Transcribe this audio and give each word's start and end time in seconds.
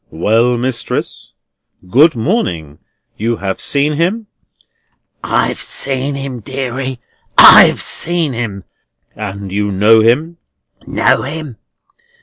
"Well, 0.09 0.57
mistress. 0.57 1.33
Good 1.87 2.15
morning. 2.15 2.79
You 3.17 3.35
have 3.37 3.61
seen 3.61 3.93
him?" 3.93 4.25
"I've 5.23 5.61
seen 5.61 6.15
him, 6.15 6.39
deary; 6.39 6.99
I've 7.37 7.81
seen 7.81 8.33
him!" 8.33 8.63
"And 9.15 9.51
you 9.51 9.71
know 9.71 9.99
him?" 10.01 10.37
"Know 10.87 11.21
him! 11.21 11.57